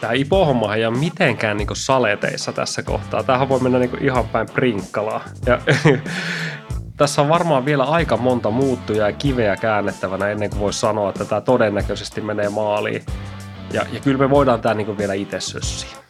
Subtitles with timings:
[0.00, 3.22] Tämä Ipo-homma ei ole mitenkään niinku saleteissa tässä kohtaa.
[3.22, 5.24] Tämähän voi mennä niinku ihan päin prinkkalaa.
[5.46, 5.58] Ja
[6.96, 11.24] tässä on varmaan vielä aika monta muuttuja ja kiveä käännettävänä ennen kuin voisi sanoa, että
[11.24, 13.02] tämä todennäköisesti menee maaliin.
[13.72, 16.09] Ja, ja kyllä me voidaan tämä niinku vielä itse sössiä.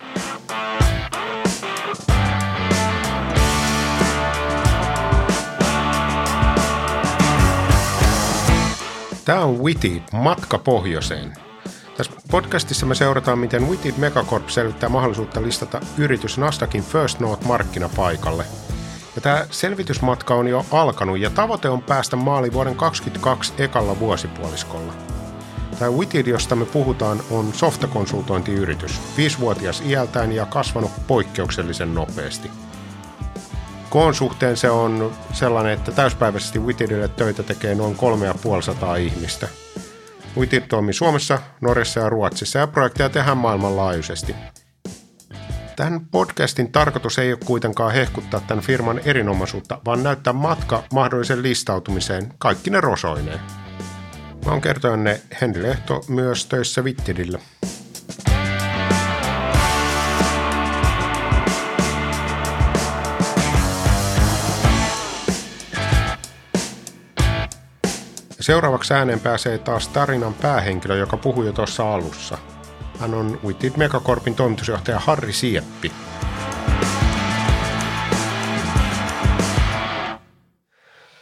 [9.30, 11.33] Tämä on Witty, matka pohjoiseen.
[11.97, 18.45] Tässä podcastissa me seurataan, miten Witted Megacorp selvittää mahdollisuutta listata yritys Nasdaqin First North markkinapaikalle.
[19.15, 24.93] Ja tämä selvitysmatka on jo alkanut ja tavoite on päästä maaliin vuoden 2022 ekalla vuosipuoliskolla.
[25.78, 32.51] Tämä Witted, josta me puhutaan, on softakonsultointiyritys, viisivuotias iältään ja kasvanut poikkeuksellisen nopeasti.
[33.90, 39.48] Koon suhteen se on sellainen, että täyspäiväisesti Wittedille töitä tekee noin 3500 ihmistä–
[40.36, 44.34] Uitit toimii Suomessa, Norjassa ja Ruotsissa ja projekteja tehdään maailmanlaajuisesti.
[45.77, 52.32] Tämän podcastin tarkoitus ei ole kuitenkaan hehkuttaa tämän firman erinomaisuutta, vaan näyttää matka mahdollisen listautumiseen
[52.38, 53.41] kaikki ne rosoineen.
[54.47, 57.38] Mä oon kertojanne Henri Lehto myös töissä Vittidillä.
[68.51, 72.39] Seuraavaksi ääneen pääsee taas tarinan päähenkilö, joka puhui jo tuossa alussa.
[73.01, 75.93] Hän on Witted Megacorpin toimitusjohtaja Harri Sieppi.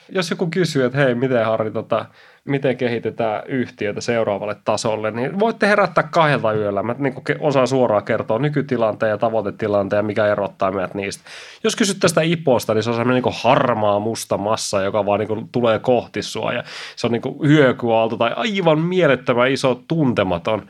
[0.09, 2.07] Jos joku kysyy, että hei, miten Harri, tota,
[2.45, 6.83] miten kehitetään yhtiötä seuraavalle tasolle, niin voitte herättää kahdelta yöllä.
[6.83, 11.25] Mä niin osaan suoraan kertoa nykytilanteen ja tavoitetilanteen mikä erottaa meidät niistä.
[11.65, 15.49] Jos kysyt tästä IPOsta, niin se on semmoinen niin harmaa musta massa, joka vaan niin
[15.53, 16.65] tulee kohti sua ja
[16.97, 20.69] se on niin hyökyaalto tai aivan mielettömän iso tuntematon.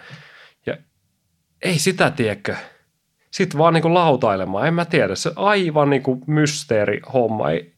[0.67, 0.77] Ja
[1.63, 2.57] ei sitä tiedäkö.
[3.31, 7.51] Sitten vaan niin lautailemaan, en mä tiedä, se aivan niin mysteeri homma.
[7.51, 7.78] Ei,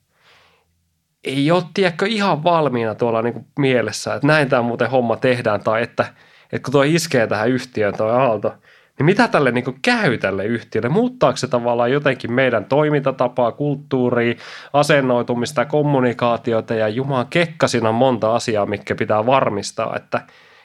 [1.25, 5.83] ei ole, tiedätkö, ihan valmiina tuolla niin mielessä, että näin tämä muuten homma tehdään, tai
[5.83, 6.05] että,
[6.53, 8.55] että kun tuo iskee tähän yhtiöön tuo aalto,
[8.99, 10.89] niin mitä tälle niin käy tälle yhtiölle?
[10.89, 14.35] Muuttaako se tavallaan jotenkin meidän toimintatapaa, kulttuuria,
[14.73, 20.21] asennoitumista, kommunikaatiota ja Jumalan kekkasina monta asiaa, mikä pitää varmistaa, että,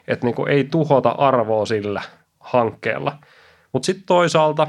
[0.08, 2.02] että niin ei tuhota arvoa sillä
[2.40, 3.18] hankkeella.
[3.72, 4.68] Mutta sitten toisaalta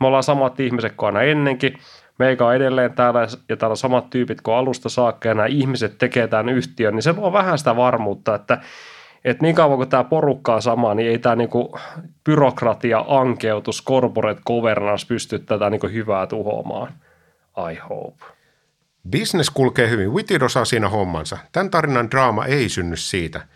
[0.00, 1.78] me ollaan samat ihmiset kuin aina ennenkin,
[2.18, 6.28] meikä edelleen täällä ja täällä on samat tyypit kuin alusta saakka ja nämä ihmiset tekee
[6.28, 8.58] tämän yhtiön, niin se luo vähän sitä varmuutta, että,
[9.24, 11.78] että niin kauan kuin tämä porukka on sama, niin ei tämä niinku
[12.24, 16.92] byrokratia, ankeutus, corporate governance pysty tätä niinku hyvää tuhoamaan.
[17.72, 18.24] I hope.
[19.10, 20.12] Business kulkee hyvin.
[20.12, 21.38] Witted osaa siinä hommansa.
[21.52, 23.46] Tämän tarinan draama ei synny siitä,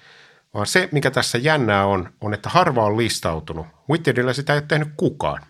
[0.54, 3.66] vaan se, mikä tässä jännää on, on, että harva on listautunut.
[3.90, 5.42] Wittedillä sitä ei ole tehnyt kukaan.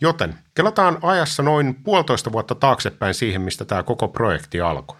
[0.00, 4.96] Joten kelataan ajassa noin puolitoista vuotta taaksepäin siihen, mistä tämä koko projekti alkoi.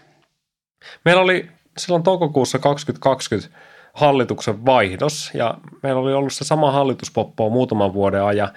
[1.04, 1.48] Meillä oli
[1.78, 3.58] silloin toukokuussa 2020
[3.92, 8.48] hallituksen vaihdos ja meillä oli ollut se sama hallituspoppo muutaman vuoden ajan.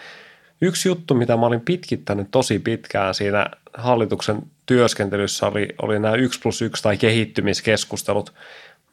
[0.62, 6.40] Yksi juttu, mitä mä olin pitkittänyt tosi pitkään siinä hallituksen työskentelyssä oli, oli nämä 1
[6.40, 8.34] plus 1 tai kehittymiskeskustelut.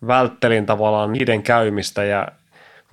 [0.06, 2.28] Välttelin tavallaan niiden käymistä ja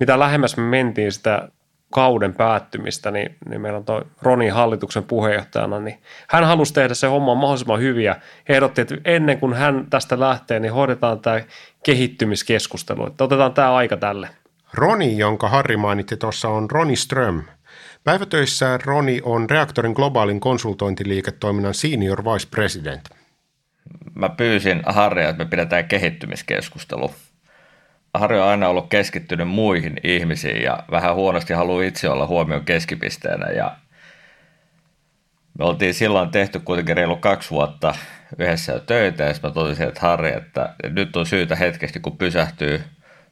[0.00, 1.48] mitä lähemmäs me mentiin sitä
[1.94, 7.06] kauden päättymistä, niin, niin meillä on tuo Roni hallituksen puheenjohtajana, niin hän halusi tehdä se
[7.06, 8.16] homma mahdollisimman hyviä.
[8.48, 11.40] Ehdotti, että ennen kuin hän tästä lähtee, niin hoidetaan tämä
[11.84, 14.28] kehittymiskeskustelu, että otetaan tämä aika tälle.
[14.72, 17.42] Roni, jonka Harri mainitti tuossa, on Roni Ström.
[18.04, 23.04] Päivätöissä Roni on Reaktorin globaalin konsultointiliiketoiminnan senior vice president.
[24.14, 27.10] Mä pyysin Harria, että me pidetään kehittymiskeskustelu
[28.14, 33.46] Harjo on aina ollut keskittynyt muihin ihmisiin ja vähän huonosti haluaa itse olla huomion keskipisteenä
[33.46, 33.76] ja
[35.58, 37.94] me oltiin silloin tehty kuitenkin reilu kaksi vuotta
[38.38, 42.82] yhdessä jo töitä ja mä totesin, että Harri, että nyt on syytä hetkeksi, kun pysähtyy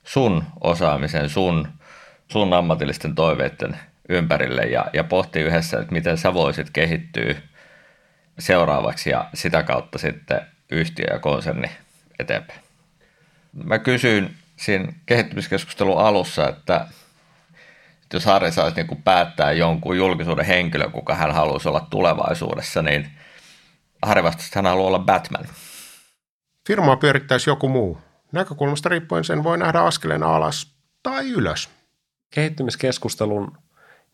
[0.05, 1.69] sun osaamisen, sun,
[2.29, 3.79] sun ammatillisten toiveiden
[4.09, 7.35] ympärille ja, ja pohtii yhdessä, että miten sä voisit kehittyä
[8.39, 10.41] seuraavaksi ja sitä kautta sitten
[10.71, 11.71] yhtiö ja konserni
[12.19, 12.61] eteenpäin.
[13.65, 16.87] Mä kysyin siinä kehittymiskeskustelun alussa, että
[18.13, 23.11] jos Harri saisi niin kuin päättää jonkun julkisuuden henkilön, kuka hän haluaisi olla tulevaisuudessa, niin
[24.03, 25.45] Harri vastasi, että hän haluaa olla Batman.
[26.67, 27.99] Firmaa pyörittäisi joku muu.
[28.33, 31.69] Näkökulmasta riippuen sen voi nähdä askeleen alas tai ylös.
[32.31, 33.59] Kehittymiskeskustelun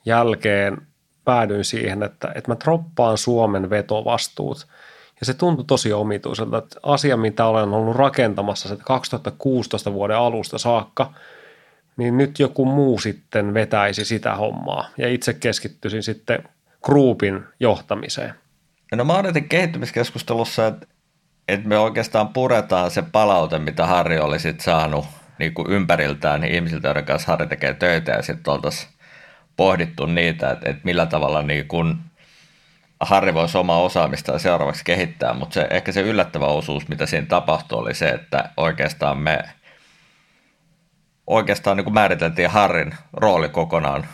[0.05, 0.87] jälkeen
[1.25, 4.67] päädyin siihen, että, että mä droppaan Suomen vetovastuut
[5.21, 11.13] Ja se tuntui tosi omituiselta, että asia, mitä olen ollut rakentamassa 2016 vuoden alusta saakka,
[11.97, 14.89] niin nyt joku muu sitten vetäisi sitä hommaa.
[14.99, 16.49] Ja itse keskittyisin sitten
[16.83, 18.35] groupin johtamiseen.
[18.95, 20.87] No mä oon kehittymiskeskustelussa, että,
[21.49, 25.07] että me oikeastaan puretaan se palaute, mitä Harri oli sitten saanut
[25.39, 28.93] niin kuin ympäriltään niin ihmisiltä, joiden kanssa Harri tekee töitä ja sitten oltaisiin
[29.57, 31.99] pohdittu niitä, että, että millä tavalla niin kuin
[33.01, 37.79] Harri voisi omaa osaamista seuraavaksi kehittää, mutta se, ehkä se yllättävä osuus, mitä siinä tapahtui,
[37.79, 39.39] oli se, että oikeastaan me
[41.27, 44.07] oikeastaan niin kuin määriteltiin Harrin rooli kokonaan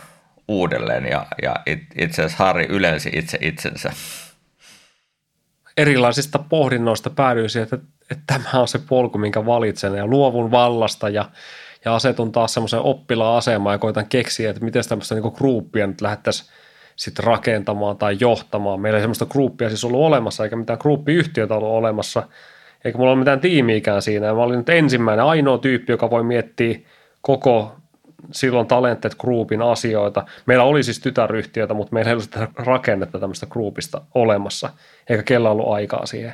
[0.47, 1.55] uudelleen ja, ja
[1.97, 3.91] itse asiassa Harri ylensi itse itsensä.
[5.77, 11.09] Erilaisista pohdinnoista päädyin siihen, että, että tämä on se polku, minkä valitsen ja luovun vallasta
[11.09, 11.29] ja,
[11.85, 16.01] ja asetun taas semmoisen oppilaan asemaan ja koitan keksiä, että miten tämmöistä niin gruuppia nyt
[16.01, 16.49] lähdettäisiin
[16.95, 18.81] sitten rakentamaan tai johtamaan.
[18.81, 22.23] Meillä ei semmoista gruppia siis ollut olemassa, eikä mitään gruppiyhtiötä ollut olemassa,
[22.85, 24.33] eikä mulla ole mitään tiimiikään siinä.
[24.33, 26.79] Mä olin nyt ensimmäinen, ainoa tyyppi, joka voi miettiä
[27.21, 27.75] koko
[28.31, 30.25] silloin Talented Groupin asioita.
[30.45, 34.69] Meillä oli siis tytäryhtiötä, mutta meillä ei ollut sitä rakennetta tämmöistä groupista olemassa,
[35.09, 36.33] eikä kellä ollut aikaa siihen.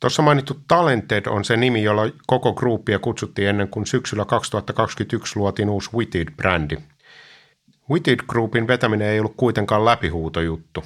[0.00, 5.70] Tuossa mainittu Talented on se nimi, jolla koko gruppia kutsuttiin ennen kuin syksyllä 2021 luotiin
[5.70, 6.93] uusi Witted-brändi.
[7.90, 10.84] Witted Groupin vetäminen ei ollut kuitenkaan läpihuutojuttu.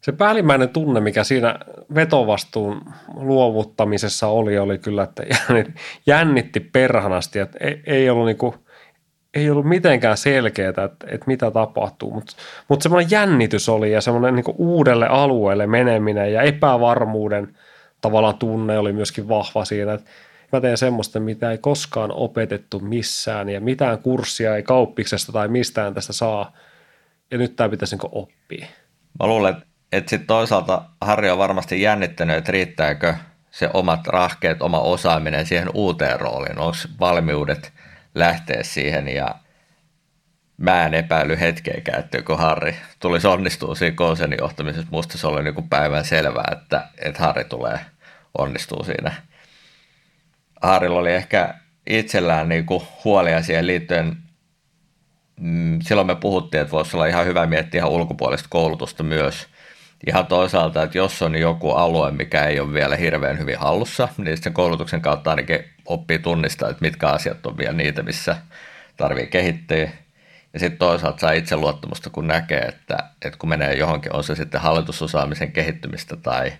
[0.00, 1.58] Se päällimmäinen tunne, mikä siinä
[1.94, 2.82] vetovastuun
[3.14, 5.22] luovuttamisessa oli, oli kyllä, että
[6.06, 8.54] jännitti perhanasti, että ei, ollut niin kuin,
[9.34, 12.36] ei ollut mitenkään selkeää, että, että mitä tapahtuu, mutta,
[12.68, 17.56] mutta semmoinen jännitys oli ja semmoinen niin uudelle alueelle meneminen ja epävarmuuden
[18.00, 20.10] tavallaan tunne oli myöskin vahva siinä, että
[20.52, 25.94] mä teen semmoista, mitä ei koskaan opetettu missään ja mitään kurssia ei kauppiksesta tai mistään
[25.94, 26.52] tästä saa
[27.30, 28.66] ja nyt tämä pitäisi niin oppia.
[29.20, 29.56] Mä luulen,
[29.92, 33.14] että sitten toisaalta Harri on varmasti jännittänyt, että riittääkö
[33.50, 37.72] se omat rahkeet, oma osaaminen siihen uuteen rooliin, onko valmiudet
[38.14, 39.34] lähteä siihen ja
[40.56, 45.42] mä en epäily hetkeäkään, että kun Harri tulisi onnistua siinä konsernin johtamisessa, musta se oli
[45.42, 47.80] niin päivän selvää, että, että Harri tulee
[48.38, 49.12] onnistuu siinä.
[50.62, 51.54] Harrilla oli ehkä
[51.86, 54.16] itsellään niin kuin huolia siihen liittyen,
[55.40, 59.46] mm, silloin me puhuttiin, että voisi olla ihan hyvä miettiä ihan ulkopuolista koulutusta myös–
[60.06, 64.42] ihan toisaalta, että jos on joku alue, mikä ei ole vielä hirveän hyvin hallussa, niin
[64.42, 68.36] sen koulutuksen kautta ainakin oppii tunnistaa, että mitkä asiat on vielä niitä, missä
[68.96, 69.90] tarvii kehittyä.
[70.52, 74.34] Ja sitten toisaalta saa itse luottamusta, kun näkee, että, että kun menee johonkin, on se
[74.34, 76.52] sitten hallitusosaamisen kehittymistä tai,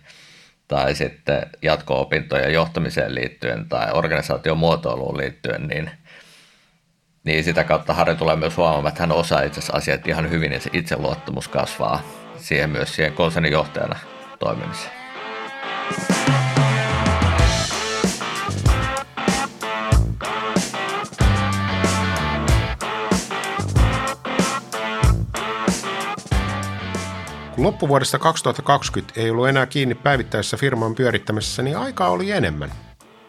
[0.68, 5.90] tai sitten jatko-opintojen johtamiseen liittyen tai organisaation muotoiluun liittyen, niin,
[7.24, 10.52] niin sitä kautta Harri tulee myös huomaamaan, että hän osaa itse asiassa asiat ihan hyvin
[10.52, 12.02] ja se itseluottamus kasvaa
[12.36, 13.98] siihen myös siihen konsernin johtajana
[14.38, 14.92] toimimiseen.
[27.56, 32.70] Kun loppuvuodesta 2020 ei ollut enää kiinni päivittäisessä firman pyörittämisessä, niin aikaa oli enemmän.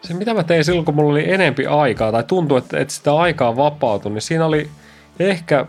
[0.02, 3.16] Se mitä mä tein silloin, kun mulla oli enempi aikaa, tai tuntui, että, että sitä
[3.16, 4.70] aikaa vapautui, niin siinä oli
[5.18, 5.66] ehkä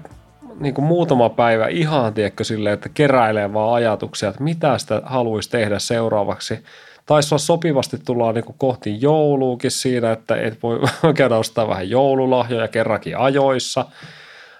[0.59, 5.49] niin kuin muutama päivä ihan, tiedätkö, silleen, että keräilee vaan ajatuksia, että mitä sitä haluaisi
[5.49, 6.59] tehdä seuraavaksi.
[7.05, 10.79] Taisi olla sopivasti tullaan niin kohti jouluukin siinä, että et voi
[11.17, 13.85] käydä ostaa vähän joululahjoja kerrankin ajoissa.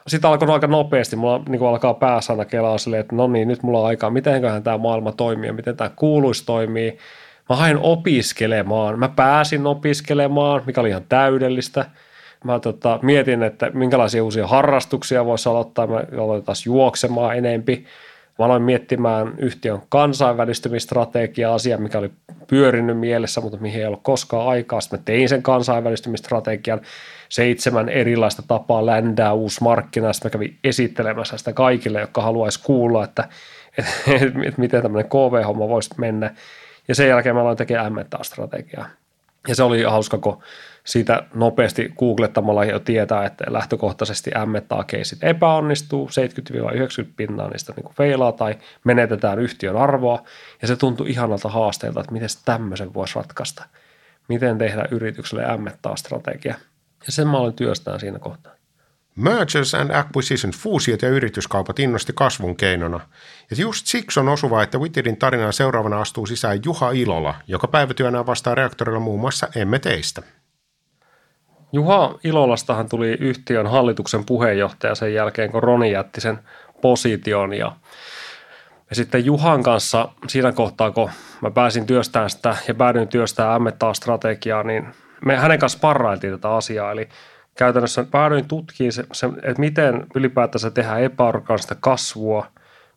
[0.10, 3.64] Sitten alkoi aika nopeasti, mulla niin kuin alkaa pääsana kelaa silleen, että no niin, nyt
[3.64, 6.98] mulla on aikaa, mitenköhän tämä maailma toimii ja miten tämä kuuluisi toimii.
[7.50, 11.86] Mä hain opiskelemaan, mä pääsin opiskelemaan, mikä oli ihan täydellistä–
[12.44, 15.88] mä tota, mietin, että minkälaisia uusia harrastuksia voisi aloittaa.
[15.88, 17.86] Mä aloin taas juoksemaan enempi.
[18.40, 22.12] Mä aloin miettimään yhtiön kansainvälistymistrategia asia, mikä oli
[22.48, 24.82] pyörinyt mielessä, mutta mihin ei ollut koskaan aikaa.
[24.82, 26.82] Sitten mä tein sen kansainvälistymistrategian,
[27.30, 30.14] seitsemän erilaista tapaa ländää uusi markkina.
[30.14, 33.30] Sitten mä kävin esittelemässä sitä kaikille, jotka haluaisi kuulla, että,
[33.78, 36.36] että, että, että miten tämmöinen KV-homma voisi mennä.
[36.88, 38.90] Ja sen jälkeen mä aloin tekemään M&A-strategiaa.
[39.48, 40.44] Ja se oli hauska, kun
[40.84, 46.10] siitä nopeasti googlettamalla jo tietää, että lähtökohtaisesti M&A-keisit epäonnistuu,
[47.06, 50.24] 70-90 pinnaa niistä niin feilaa tai menetetään yhtiön arvoa,
[50.62, 53.64] ja se tuntui ihanalta haasteelta, että miten tämmöisen voisi ratkaista.
[54.28, 56.56] Miten tehdä yritykselle M&A-strategia.
[57.06, 58.54] Ja sen mä olen työstään siinä kohtaa.
[59.16, 63.00] Mergers and acquisitions, fuusiot ja yrityskaupat innosti kasvun keinona.
[63.50, 68.26] Ja just siksi on osuva, että Wittedin tarinan seuraavana astuu sisään Juha Ilola, joka päivätyönään
[68.26, 70.22] vastaa reaktorilla muun muassa emme teistä.
[71.72, 76.40] Juha Ilolastahan tuli yhtiön hallituksen puheenjohtaja sen jälkeen, kun Roni jätti sen
[76.82, 77.76] position ja
[78.90, 81.10] Ja sitten Juhan kanssa siinä kohtaa, kun
[81.42, 84.88] mä pääsin työstämään sitä ja päädyin työstämään M-strategiaa, niin
[85.26, 86.92] me hänen kanssa parrailtiin tätä asiaa.
[86.92, 87.10] Eli
[87.58, 92.46] käytännössä päädyin tutkimaan se, se, että miten ylipäätänsä tehdään epäorgaanista kasvua,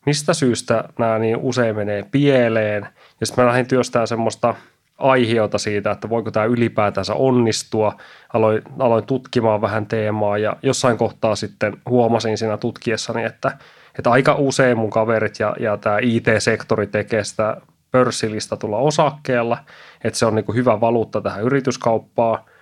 [0.06, 2.88] mistä syystä nämä niin usein menee pieleen.
[3.20, 4.54] Ja sitten mä lähdin työstämään semmoista
[4.98, 7.96] aiheota siitä, että voiko tämä ylipäätänsä onnistua.
[8.32, 13.58] Aloin, aloin tutkimaan vähän teemaa ja jossain kohtaa sitten huomasin siinä tutkiessani, että,
[13.98, 17.56] että aika usein mun kaverit ja, ja tämä IT-sektori tekee sitä
[17.92, 19.58] pörssilistä tulla osakkeella,
[20.04, 22.38] että se on niin kuin hyvä valuutta tähän yrityskauppaan–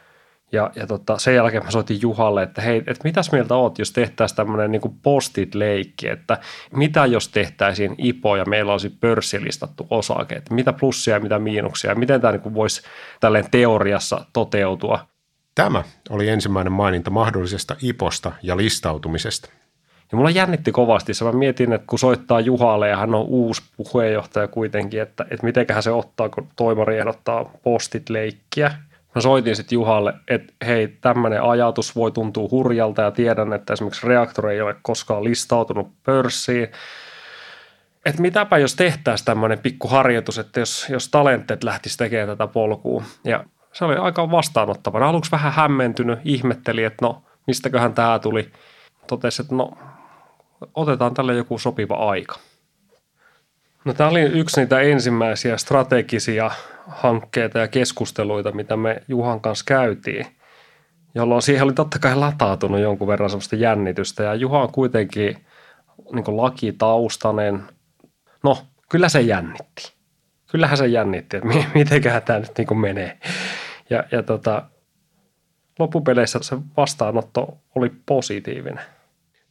[0.52, 3.92] ja, ja tota, sen jälkeen mä soitin Juhalle, että hei, että mitäs mieltä oot, jos
[3.92, 6.38] tehtäisiin tämmöinen niin postit-leikki, että
[6.76, 11.90] mitä jos tehtäisiin IPO ja meillä olisi pörssilistattu osake, että mitä plussia ja mitä miinuksia,
[11.90, 12.82] ja miten tämä niin voisi
[13.20, 15.06] tälleen teoriassa toteutua.
[15.54, 19.50] Tämä oli ensimmäinen maininta mahdollisesta IPOsta ja listautumisesta.
[20.12, 21.24] Ja mulla jännitti kovasti se.
[21.24, 25.82] Mä mietin, että kun soittaa Juhalle ja hän on uusi puheenjohtaja kuitenkin, että, että mitenköhän
[25.82, 28.70] se ottaa, kun toimari ehdottaa postit leikkiä–
[29.14, 34.06] mä soitin sitten Juhalle, että hei, tämmöinen ajatus voi tuntua hurjalta ja tiedän, että esimerkiksi
[34.06, 36.68] reaktori ei ole koskaan listautunut pörssiin.
[38.04, 43.02] Että mitäpä jos tehtäisiin tämmöinen pikku harjoitus, että jos, jos talentet lähtisi tekemään tätä polkua.
[43.24, 45.08] Ja se oli aika vastaanottava.
[45.08, 48.50] Aluksi vähän hämmentynyt, ihmetteli, että no mistäköhän tämä tuli.
[49.06, 49.70] Totesi, että no
[50.74, 52.38] otetaan tälle joku sopiva aika.
[53.84, 56.50] No tämä oli yksi niitä ensimmäisiä strategisia
[56.86, 60.26] hankkeita ja keskusteluita, mitä me Juhan kanssa käytiin,
[61.14, 64.22] jolloin siihen oli totta kai latautunut jonkun verran sellaista jännitystä.
[64.22, 65.36] Ja Juha on kuitenkin
[66.12, 67.62] niin lakitaustainen.
[68.42, 68.58] No,
[68.90, 69.92] kyllä se jännitti.
[70.50, 73.18] Kyllähän se jännitti, että mitenköhän tämä nyt niin menee.
[73.90, 74.62] Ja, ja tota,
[75.78, 78.84] loppupeleissä se vastaanotto oli positiivinen.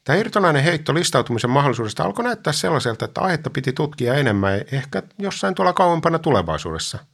[0.09, 5.55] Tämä irtonainen heitto listautumisen mahdollisuudesta alkoi näyttää sellaiselta, että aihetta piti tutkia enemmän, ehkä jossain
[5.55, 6.99] tuolla kauempana tulevaisuudessa–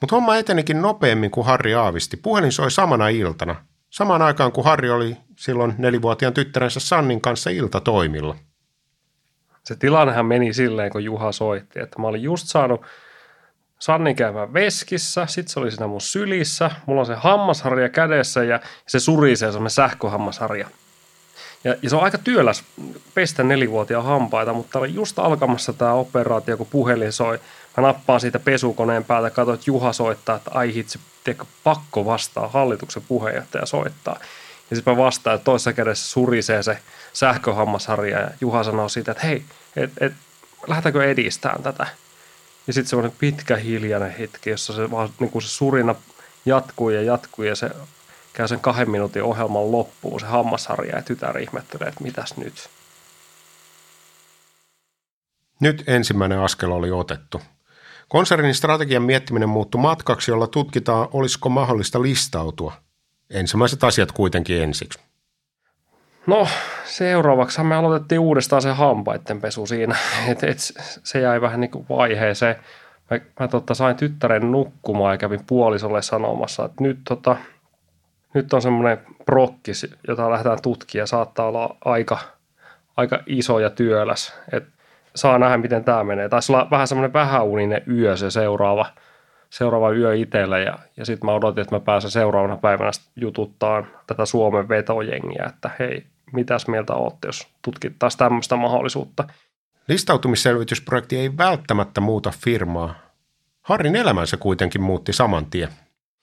[0.00, 2.16] mutta homma etenikin nopeammin kuin Harri aavisti.
[2.16, 3.56] Puhelin soi samana iltana,
[3.90, 8.36] samaan aikaan kuin Harri oli silloin nelivuotiaan tyttärensä Sannin kanssa iltatoimilla.
[9.64, 12.80] Se tilannehan meni silleen, kun Juha soitti, että mä olin just saanut
[13.78, 18.60] Sannin käymään veskissä, sit se oli siinä mun sylissä, mulla on se hammasharja kädessä ja
[18.88, 20.68] se surisee semmoinen sähköhammasharja.
[21.66, 22.64] Ja, ja se on aika työläs
[23.14, 27.40] pestä nelivuotiaan hampaita, mutta oli just alkamassa tämä operaatio, kun puhelin soi.
[27.76, 32.48] Mä nappaan siitä pesukoneen päältä, katsoin, että Juha soittaa, että ai hitsi, tiedätkö, pakko vastaa,
[32.48, 34.18] hallituksen puheenjohtaja soittaa.
[34.70, 36.78] Ja sitten mä vastaan, että toisessa kädessä surisee se
[37.12, 39.44] sähköhammasharja ja Juha sanoo siitä, että hei,
[39.76, 40.12] et, et,
[40.66, 41.86] lähdetäänkö edistämään tätä.
[42.66, 45.94] Ja sitten semmoinen pitkä hiljainen hetki, jossa se, vaan, niin se surina
[46.44, 47.70] jatkuu ja jatkuu ja se
[48.36, 52.68] käy sen kahden minuutin ohjelman loppuun se hammasharja ja tytär ihmettelee, että mitäs nyt.
[55.60, 57.40] Nyt ensimmäinen askel oli otettu.
[58.08, 62.72] Konsernin strategian miettiminen muuttui matkaksi, jolla tutkitaan, olisiko mahdollista listautua.
[63.30, 64.98] Ensimmäiset asiat kuitenkin ensiksi.
[66.26, 66.48] No,
[66.84, 69.96] seuraavaksi me aloitettiin uudestaan se hampaiden pesu siinä.
[70.28, 70.58] Et, et,
[71.04, 72.56] se jäi vähän niin kuin vaiheeseen.
[73.10, 77.36] Mä, mä totta, sain tyttären nukkumaan ja kävin puolisolle sanomassa, että nyt, tota,
[78.36, 81.06] nyt on semmoinen prokkis, jota lähdetään tutkia.
[81.06, 82.18] Saattaa olla aika,
[82.96, 84.34] aika iso ja työläs.
[84.52, 84.64] Et
[85.14, 86.28] saa nähdä, miten tämä menee.
[86.28, 88.86] Taisi olla vähän semmoinen vähäuninen yö se seuraava,
[89.50, 94.26] seuraava yö itselle ja, ja sitten mä odotin, että mä pääsen seuraavana päivänä jututtaan tätä
[94.26, 99.24] Suomen vetojengiä, että hei, mitäs mieltä olette, jos tutkittaisiin tämmöistä mahdollisuutta.
[99.88, 102.94] Listautumisselvitysprojekti ei välttämättä muuta firmaa.
[103.62, 105.68] Harrin elämänsä kuitenkin muutti saman tien.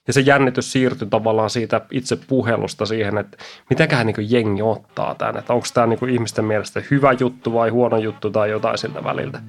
[0.06, 3.36] Ja se jännitys siirtyi tavallaan siitä itse puhelusta siihen, että
[3.70, 7.98] mitenköhän niin jengi ottaa tämän, että onko tämä niin ihmisten mielestä hyvä juttu vai huono
[7.98, 9.40] juttu tai jotain siltä väliltä.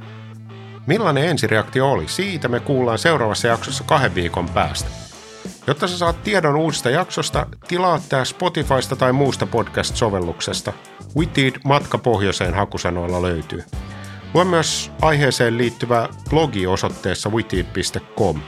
[0.88, 2.07] Millainen ensireaktio oli?
[2.07, 4.89] Siitä me kuullaan seuraavassa jaksossa kahden viikon päästä.
[5.67, 10.74] Jotta sä saat tiedon uudesta jaksosta, tilaa tämä Spotifysta tai muusta podcast-sovelluksesta.
[11.17, 13.63] Witted matka pohjoiseen hakusanoilla löytyy.
[14.33, 18.39] Lue myös aiheeseen liittyvä blogi osoitteessa witted.com.